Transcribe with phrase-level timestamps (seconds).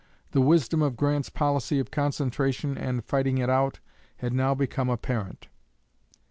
[0.31, 3.79] The wisdom of Grant's policy of concentration and "fighting it out"
[4.17, 5.47] had now become apparent.